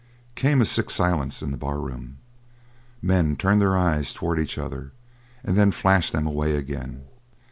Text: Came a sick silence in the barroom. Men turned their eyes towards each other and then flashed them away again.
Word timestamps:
Came 0.33 0.61
a 0.61 0.65
sick 0.65 0.89
silence 0.89 1.43
in 1.43 1.51
the 1.51 1.57
barroom. 1.57 2.17
Men 3.03 3.35
turned 3.35 3.61
their 3.61 3.77
eyes 3.77 4.15
towards 4.15 4.41
each 4.41 4.57
other 4.57 4.93
and 5.43 5.55
then 5.55 5.71
flashed 5.71 6.11
them 6.11 6.25
away 6.25 6.55
again. 6.55 7.03